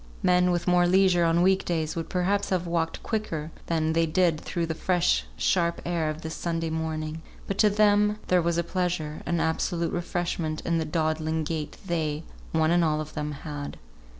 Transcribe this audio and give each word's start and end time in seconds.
Men 0.23 0.49
with 0.49 0.67
more 0.67 0.87
leisure 0.87 1.23
on 1.25 1.43
week 1.43 1.63
days 1.63 1.95
would 1.95 2.09
perhaps 2.09 2.49
have 2.49 2.65
walked 2.65 3.03
quicker 3.03 3.51
than 3.67 3.93
they 3.93 4.07
did 4.07 4.41
through 4.41 4.65
the 4.65 4.73
fresh 4.73 5.27
sharp 5.37 5.79
air 5.85 6.09
of 6.09 6.23
this 6.23 6.33
Sunday 6.33 6.71
morning; 6.71 7.21
but 7.45 7.59
to 7.59 7.69
them 7.69 8.17
there 8.27 8.41
was 8.41 8.57
a 8.57 8.63
pleasure, 8.63 9.21
an 9.27 9.39
absolute 9.39 9.93
refreshment 9.93 10.59
in 10.65 10.79
the 10.79 10.85
dawdling 10.85 11.43
gait 11.43 11.77
they, 11.85 12.23
one 12.51 12.71
and 12.71 12.83
all 12.83 12.99
of 12.99 13.13
them, 13.13 13.31
had. 13.43 13.77